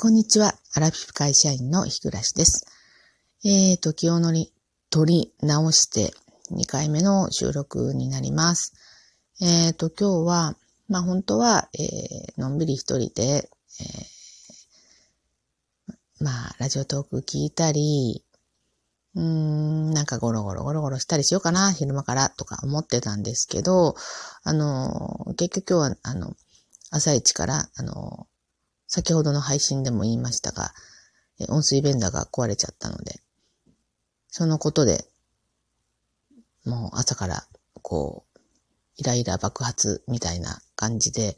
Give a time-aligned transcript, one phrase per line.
[0.00, 0.54] こんにちは。
[0.76, 2.64] アラフィフ会社員の日暮です。
[3.44, 4.52] えーと、気を乗り、
[4.90, 6.12] 取り直して
[6.52, 8.74] 2回目の収録になります。
[9.42, 10.56] えーと、今日は、
[10.88, 18.22] まあ本当は、えー、のんびり一人で、えー、まあ、ラジオトーク聞いたり、
[19.16, 23.96] うーん、なんかゴロゴロゴロゴロしたりしようかな、昼間からとか思ってたんですけど、
[24.44, 26.36] あの、結局今日は、あの、
[26.92, 28.28] 朝一から、あの、
[28.88, 30.72] 先ほどの配信でも言いましたが、
[31.48, 33.20] 温水ベンダーが壊れちゃったので、
[34.28, 35.04] そのことで、
[36.64, 37.46] もう朝から、
[37.82, 38.38] こう、
[38.96, 41.36] イライラ爆発みたいな感じで、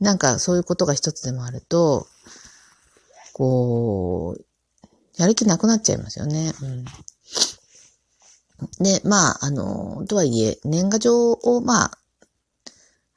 [0.00, 2.06] なんかそういうことが一つでもあると、
[3.32, 4.44] こう、
[5.18, 6.52] やる気なくなっちゃいますよね。
[6.62, 6.84] うん。
[8.78, 11.98] で、まあ、あの、とはいえ、年賀状を、まあ、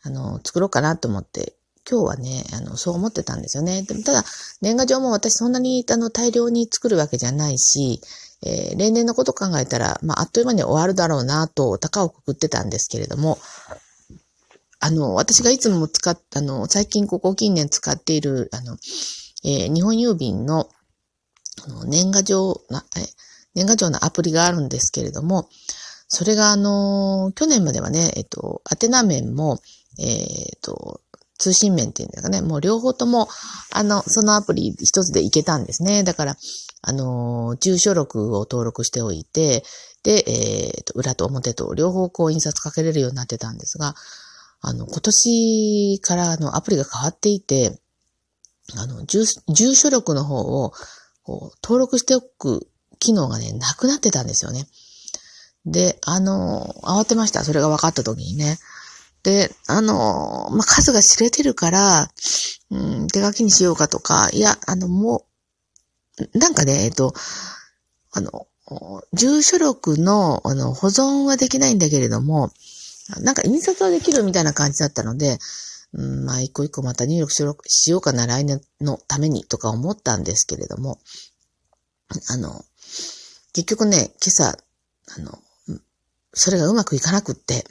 [0.04, 1.56] あの、作ろうかなと思って、
[1.90, 3.84] 今日はね、あの、そう思ってたんですよね。
[3.84, 4.24] でも、ただ、
[4.62, 8.02] 年賀状も私そんなに、あの、大量に作るわけじゃないし、
[8.44, 13.38] えー、例年のこと考えたら、まあ、あっという間に終わるだろうな、と、高をくくってたんですけれども、
[14.80, 18.78] あの、私がいつも使っ、あの、最近ここ近年使っている、あの、
[19.44, 20.70] えー、日本郵便の、
[21.66, 22.62] あの、年賀状、
[22.98, 23.08] え、
[23.56, 25.50] 年賀状のアプリがあるんですけれども、
[26.08, 29.60] それがあの、去年まではね、えっと、宛名面も、
[29.98, 31.02] えっと、
[31.46, 33.28] 通信面っていうんですかね、もう両方とも、
[33.72, 36.04] あの、そのアプリ一つでいけたんですね。
[36.04, 36.38] だから、
[36.82, 39.64] あの、住所録を登録しておいて、
[40.02, 43.94] で、えっ、ー、と、裏と表と両方こう印刷かけれるようになってたんですが、
[44.62, 47.80] あの、今年からあの、アプリが変わっていて、
[48.76, 50.74] あの、住住所録の方を、
[51.22, 54.68] こう、登録しておく機能がね、なくなってたんですよね。
[55.68, 57.44] で、あの、慌てました。
[57.44, 58.58] それが分かった時にね。
[59.26, 62.12] で、あの、まあ、数が知れてるから、
[62.70, 65.26] うん、手書きにしようかとか、いや、あの、も
[66.34, 67.16] う、なんかね、えっと、
[68.12, 68.48] あの、
[69.14, 72.52] 住所録の、あの、保存はできないんだけれども、
[73.22, 75.40] なんか印刷はできるみたいな感じだったので、
[75.94, 77.34] うん、まあ、一個一個また入力
[77.68, 81.00] しようかな、来年のためにとか思ったんですけれども、
[82.30, 82.64] あの、
[83.54, 84.56] 結局ね、今朝、
[85.18, 85.40] あの、
[86.34, 87.66] それがうまくいかなくって、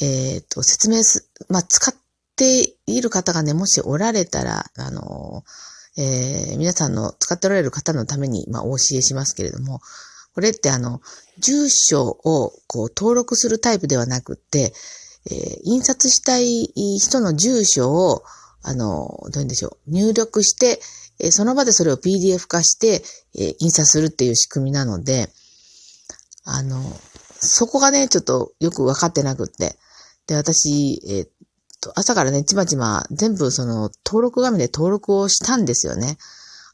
[0.00, 1.94] えっ、ー、と、説明す、まあ、使っ
[2.36, 5.44] ている方がね、もしおられたら、あの、
[5.96, 9.80] えー、皆さんの使っておられる方のために、まあ、お教えしますけれども、
[10.34, 11.00] これってあの、
[11.40, 14.72] 住所をこう登録するタイプではなくて、
[15.28, 18.22] えー、印刷したい人の住所を、
[18.62, 20.80] あの、どういうんでしょう、入力して、
[21.18, 23.02] えー、その場でそれを PDF 化して、
[23.34, 25.28] えー、印刷するっていう仕組みなので、
[26.44, 26.80] あの、
[27.40, 29.76] そこがね、ちょっとよくわかってなくって、
[30.28, 31.28] で、私、えー、っ
[31.80, 36.18] と、朝からね、ちまちま全部その登録画面で登録をしたんですよね。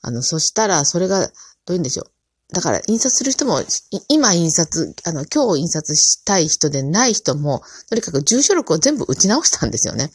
[0.02, 1.28] あの、そしたら、それが、
[1.66, 2.10] どういうんでしょう。
[2.52, 3.62] だから、印刷する人も、
[4.08, 10.10] 今印刷、あの、今日印刷したい人でない人も、とにかく住所録を全部打ち直したんですよね。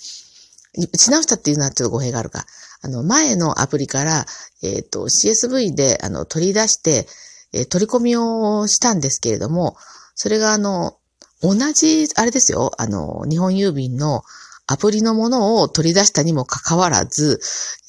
[0.78, 2.46] 打ち直したっていうのはちょっと語弊があるか。
[2.82, 4.26] あの、前のアプリから、
[4.62, 7.08] えっ、ー、と、CSV で、あの、取り出して、
[7.54, 9.76] えー、取り込みをしたんですけれども、
[10.14, 10.99] それがあの、
[11.42, 14.24] 同じ、あれですよ、あの、日本郵便の
[14.68, 17.40] アプリのものを取り出したにもかかわらず、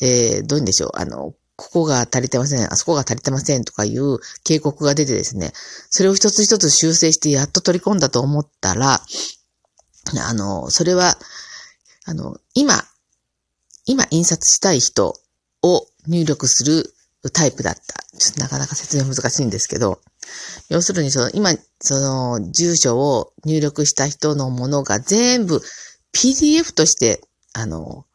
[0.00, 5.52] えー、どういうんでしょう、あの、ここが足りてません、あそこが足りてませんとかいう警告が出てですね、
[5.90, 9.02] それを一つ一つ修正してやっと取り込んだと思ったら、
[10.26, 11.18] あの、それは、
[12.06, 12.82] あの、今、
[13.84, 15.20] 今印刷したい人
[15.62, 16.94] を入力する
[17.32, 18.04] タイプだった。
[18.18, 20.00] ちょっとなかなか説明難しいんですけど、
[20.68, 25.60] 要するにその、今、その、住所を入力した人のものが全部
[26.12, 27.20] PDF として、
[27.52, 28.06] あの、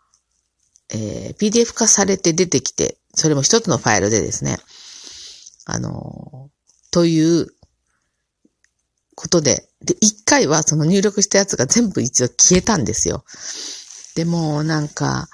[0.93, 4.57] えー、PDF 化されて出てきて、それも一つのファイルでですね、
[5.65, 6.49] あの、
[6.91, 7.47] という
[9.15, 13.25] ことで、で、一回はその入力したやつが全部一度消えたんですよ。
[14.15, 15.27] でも、なんか、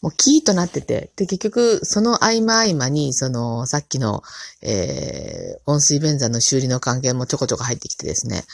[0.00, 4.22] もうキーとなってて、で、結局、その合間合間に、その、さっきの、
[4.62, 8.44] えー、温水便座の修理の関係もちょこちょこ入ってきてですね、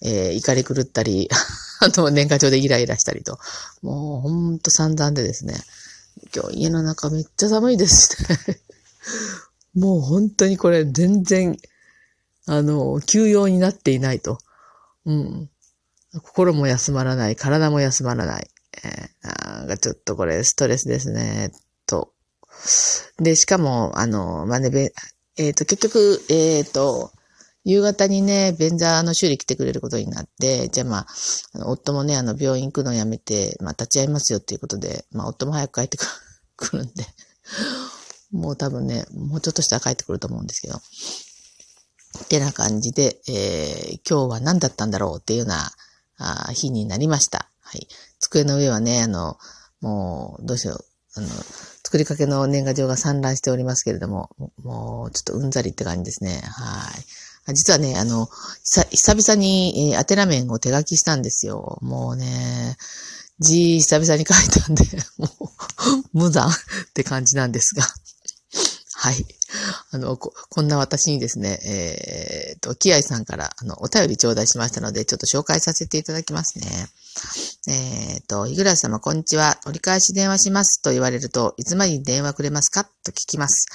[0.00, 1.28] えー、怒り狂ったり、
[1.80, 3.38] あと、年賀状でイライラしたりと、
[3.82, 5.54] もう、ほんと散々でですね、
[6.34, 8.60] 今日家の中めっちゃ寒いですしね。
[9.74, 11.56] もう本当にこれ全然、
[12.46, 14.38] あの、休養になっていないと。
[15.06, 15.50] うん。
[16.22, 18.50] 心も休まらない、体も休まらない。
[18.84, 19.28] えー、
[19.62, 21.52] なんかちょっとこれストレスですね、
[21.86, 22.12] と。
[23.18, 24.92] で、しかも、あの、まあ、ね、
[25.36, 27.12] えっ、ー、と、結局、えっ、ー、と、
[27.64, 31.06] 夕方にね、便座の修理来てくれることになって、じゃあまあ、
[31.66, 35.96] 夫もね、あの、病院行くのやめて、まあ、立ち会いますよっていうことで、まあ、夫も早く帰って
[36.56, 37.06] くる んで、
[38.32, 40.80] ももう多分ね、もうちょっとしたら帰ってくると思うんですけど。
[42.24, 45.72] ってな感じで、えー、今日は何だったんだろうっていうような
[46.18, 47.48] あ日になりました。
[47.60, 47.86] はい。
[48.32, 49.36] 机の上はね、あの、
[49.80, 50.84] もう、どうしよう。
[51.14, 51.28] あの、
[51.84, 54.30] 作りかけの年賀状が散乱しておりますけれども、
[54.62, 56.40] もう、ちょっとうんざりって感じですね。
[56.42, 57.54] はい。
[57.54, 58.28] 実はね、あの、
[58.62, 61.78] 久々に、えー、宛名面を手書きしたんですよ。
[61.82, 62.76] もうね、
[63.40, 64.84] 字久々に書いたんで、
[65.18, 65.48] もう、
[66.18, 66.52] 無残っ
[66.94, 67.82] て感じなんですが。
[68.94, 69.26] はい。
[69.94, 76.66] あの、こ、こんな私にですね、えー、と、キアイさんから、あの、お便り頂戴しましたので、ちょっと紹介させていただきますね。
[77.68, 79.60] えー、と、日暮様、こんにちは。
[79.66, 82.84] 折り返し電話しますと言われると、いつまでに電話くれますか？
[83.04, 83.66] と聞きます。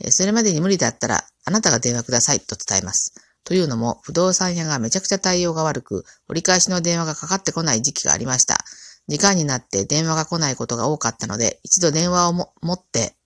[0.00, 3.14] えー、それまでに無理だったら、あなたが電話くださいと伝えます。
[3.42, 8.58] というのも、不動産屋がめちゃくちゃ対応が悪く、折り返しの電話がかかってこない時期がありました。
[9.08, 13.16] 時間になって電話が来ないことが多かったので、一度電話をも持って、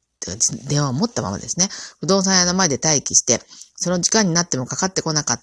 [0.69, 1.69] 電話を持ったままですね、
[2.01, 3.41] 不動産屋の前で待機して、
[3.77, 5.43] その時間になってもかかってこなかっ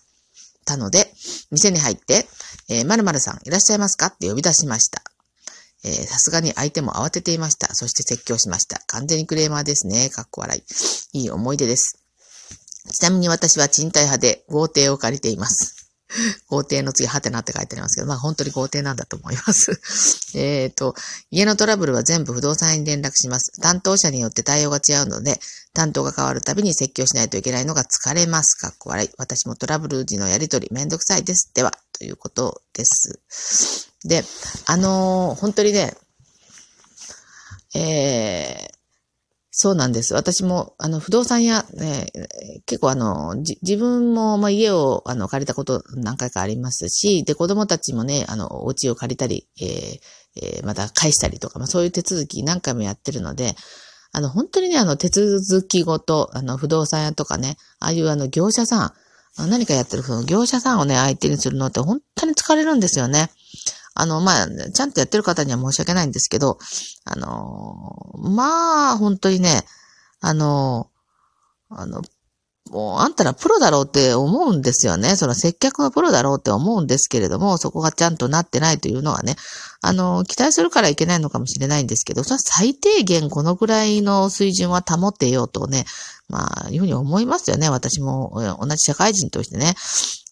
[0.66, 1.12] たので、
[1.52, 2.28] 店に入って、
[2.70, 4.08] えー、〇〇さんいらっしゃいますか？
[4.08, 5.02] って呼び出しました。
[5.84, 7.74] え、さすがに相手も慌てていました。
[7.76, 8.82] そして説教しました。
[8.88, 10.10] 完全にクレーマーですね。
[10.10, 10.58] かっこ笑
[11.14, 11.20] い。
[11.20, 12.00] いい思い出です。
[12.92, 15.85] ちなみに私は賃貸派で豪邸を借りています。
[16.48, 19.80] 豪邸の次、はてなって書いてありますけど、まあ本当に豪邸なんだと思います。
[20.38, 20.96] えっと、
[21.32, 23.52] 家のトラブルは全部不動産に連絡します。
[23.62, 25.40] 担当者によって対応が違うので、
[25.74, 28.56] 担当が変わるたびに説教しないといけないのが疲れます。
[28.56, 29.10] かっこ笑い。
[29.18, 31.52] 私もトラブル時のやりとりめんどくさいです。
[31.54, 33.90] では、ということです。
[34.04, 34.24] で、
[34.66, 35.96] あのー、本当にね、
[37.74, 38.85] えー、
[39.58, 40.14] そうなんです。
[40.14, 42.08] 私も、あの、不動産屋、ね、
[42.66, 50.00] 結構あの、自分も、まあ、家を、あの、借りたこと何回かありますし、で、子供たちもね、あの、お家を借りたり、えー
[50.58, 53.56] えー、また返したりとか、まあ、そういう手続き何回もやってるので、
[54.12, 58.94] あの、本当にね、あの、手続きごと、あの、不動産屋とかね、ああいうあの、業者さん、
[59.38, 63.30] 何かやってる、その業者さんをね、相手にするのって本当に疲れるんですよね。
[63.94, 66.58] あの、まあ、ちゃんとやってる方には申し訳ないんですけど、
[67.06, 69.64] あの、まあ、本当にね、
[70.22, 70.90] あの、
[71.70, 72.02] あの、
[72.72, 75.16] もう、あんたらプロだろうって思うんですよね。
[75.16, 79.36] その接客のプロだろうって思うんですけれども、そこがちゃんとなってないというのはね、
[79.82, 85.86] あの、期待するからいけないのかもしれないんですけど、それは最低限このぐらいの水準は保ってようとね、
[86.28, 87.70] まあ、いうふうに思いますよね。
[87.70, 89.76] 私も同じ社会人としてね。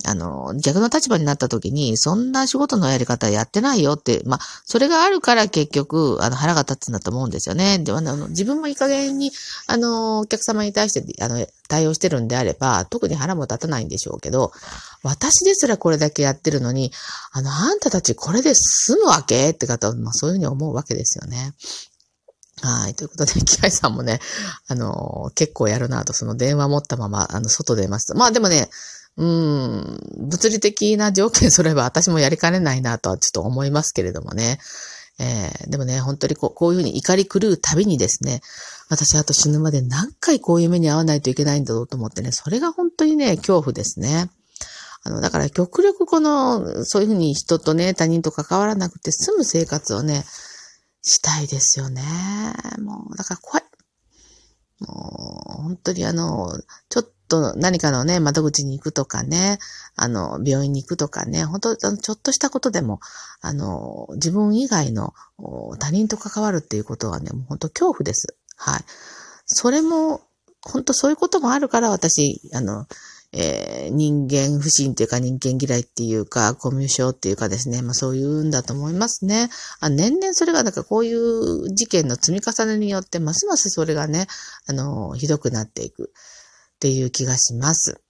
[0.05, 7.79] あの、逆の立場になった時に、そんな仕事のやり方やってないよって、まあ、それがあるから結局、あの、腹が立つんだと思うんですよね。
[7.79, 9.31] で、あの、自分もいい加減に、
[9.67, 14.51] あの、お客様に対して、あの、対応してるんであれば、特に腹も立たないんでしょうけど、
[15.03, 16.91] 私ですらこれだけやってるのに、
[17.31, 21.53] あの、あんたたちこれで済むわけって方は、まあ、そういうふうに思うわけですよね。
[22.61, 22.95] はい。
[22.95, 24.19] ということで、キアイさんもね、
[24.67, 28.13] あの、結構やるなと、その電話持ったまま、あの、外出ます。
[28.13, 28.69] まあでもね、
[29.15, 34.59] うん、物理的な条件それば私もやりかねないなとはちょっと思いますけれどもね。
[35.19, 38.41] えー、でもね、本当にこうこういうふうに怒り狂うたびにですね、
[38.89, 44.29] 私あと死ぬまで何回こういう目に遭わないといけないんだろうと思ってね、それが本当にね、恐怖ですね。
[45.03, 50.23] あの、だから極力この、そういうふうに人とね、他人と関わらなくて済む生活をね、
[51.03, 52.01] したいですよね。
[52.81, 53.63] もう、だから怖い。
[54.79, 56.57] もう、本当にあの、
[56.89, 59.57] ちょっとと何かのね、窓口に行くとかね、
[59.95, 62.99] あの、病院に行くとかね、本当ちょっとしたことでも、
[63.41, 65.13] あの、自分以外の
[65.79, 68.35] 他人と関わるっていうことはね、もう本当恐怖です。
[68.55, 68.81] はい。
[69.47, 70.21] それも、
[70.61, 72.85] 本当そういうこともあるから私、あの、
[73.35, 79.49] えー、人間不信っていうか人間嫌いっていうか、コミュ障っていうかですね、まあそういうんだと思いますね。
[79.79, 84.27] あ年々それがなんかこういう事件の積み重ねによって、ますますそれがね、
[84.67, 86.13] あの、ひどくなっていく
[86.83, 88.01] っていう気がします。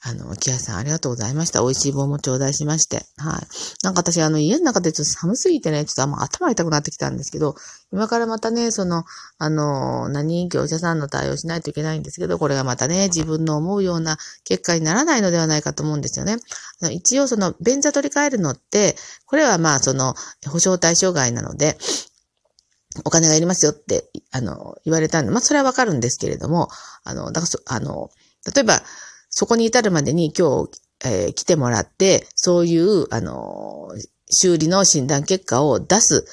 [0.00, 1.60] あの、キアさんありがとうございました。
[1.60, 2.98] 美味しい棒も頂戴しまして。
[3.16, 3.46] はい。
[3.82, 7.56] なんか私、あの、家の中でちょっと寒すぎてね、ちょっとあんま頭痛くなってきたんですけど、
[7.92, 9.02] 今からまたね、その、
[9.38, 16.36] あの、何、業者さんの対応しないといけないんですけど、これがまたね、自分の思うような結果にならないのではないかと思うんですよね。
[16.80, 18.94] あの一応、その、便座取り替えるのって、
[19.26, 20.14] これはまあ、その、
[20.46, 21.76] 保証対象外なので、
[23.04, 26.68] お金がいりますよって、あの、言われたんで、まあ、それはわかるんですけれども、
[27.04, 28.10] あの、だから、あの、
[28.54, 28.82] 例えば、
[29.30, 30.70] そこに至るまでに今日、
[31.04, 33.88] えー、来てもらって、そういう、あの、
[34.30, 36.26] 修理の診断結果を出す、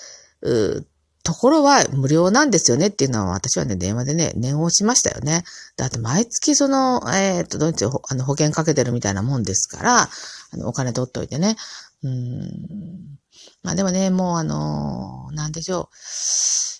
[1.24, 5.44] ところは無料なんですよねっていうのは私はね、電話でね、念をしましたよね。
[5.76, 7.76] だって毎月その、えっ、と、どういう
[8.10, 10.10] あの、保険かけてるみたいなもんですから、あ
[10.58, 11.56] の、お金取っといてね。
[12.04, 13.18] うん
[13.64, 15.96] まあでもね、もうあのーなんでしょう。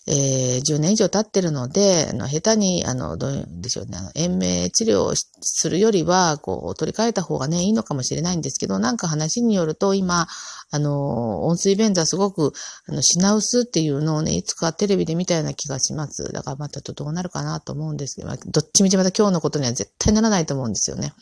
[0.08, 10.28] えー、10年以上経ってるので、あの、下手に、あの、どううでしょうね、あの、延命治療をするよりは、こう、取り替えた方がね、いいのかもしれないんですけど、なんか話によると、今、
[10.70, 12.52] あの、温水便座すごく、
[12.88, 16.32] あの、品薄っていうのをね、いつかテレビで見たような気がします。
[16.32, 21.14] だからまたとどうなるかなと思うんですけど、どっちみちまた今日のことには絶対ならないと思うんですよね。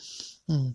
[0.49, 0.75] うん。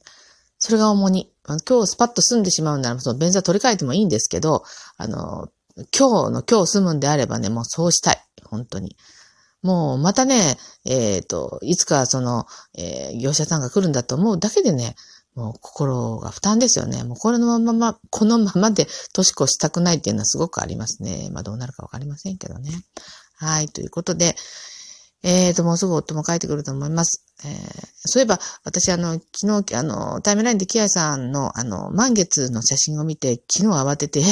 [0.58, 1.32] それが主に。
[1.50, 4.64] あの今日スパッと済んでしまうなら、その便座取り替えてもいいんですけど、
[4.98, 5.50] あの、
[5.98, 8.24] 今日の今日住むんであればね、もうそうしたい。
[8.46, 8.96] 本当に。
[9.64, 12.46] もうまたね、えっ、ー、と、いつかその、
[12.78, 14.96] えー、業者さんが来るんだと思うだけでね、
[15.34, 17.04] もう心が負担ですよね。
[17.04, 21.30] もうこれのまま、このままで年越したくないっていうのはすごくありますね。
[21.32, 22.72] まあどうなるかわかりませんけどね。
[23.38, 24.36] はい、ということで、
[25.24, 27.26] えっ、ー、と、もうすぐ夫も帰ってくると思います。
[27.44, 34.24] えー、そういえば、私、あの、昨日、あの、タイムラインでキアさんの、あの、満月の写真を見て、昨日慌てて、え、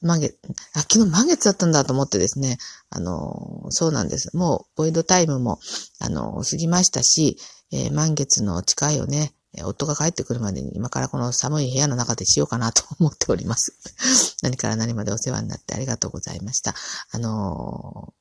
[0.00, 0.38] 満月、
[0.74, 2.58] あ、昨日満月だったんだと思ってですね、
[2.90, 4.36] あの、そうなんです。
[4.36, 5.58] もう、ボイドタイムも、
[5.98, 7.38] あの、過ぎましたし、
[7.72, 9.32] えー、満月の誓いをね、
[9.64, 13.74] 夫が帰ってくるまでに今からこの寒い部屋の中でしようかなと思っております。
[14.42, 16.74] 何から何までお世話になってありがとうございました。
[17.10, 18.12] あの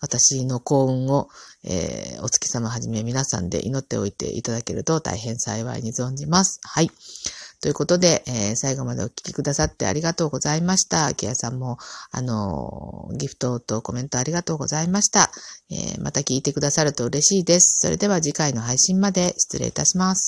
[0.00, 1.28] 私の幸運を、
[1.64, 6.60] えー、お月様はじめ皆さんで祈っておいていただけると大変幸いに存じます。
[6.62, 6.90] はい。
[7.60, 11.12] ということで、えー、最後までお聞きくださってありがとうございました。
[11.14, 11.78] キアさんも、
[12.12, 15.30] あのー、ギフトとコメントありがとうございました。
[15.70, 17.80] えー、また聞いてくださると嬉しいです。
[17.80, 20.26] それでは次回の配信まで失礼いたします。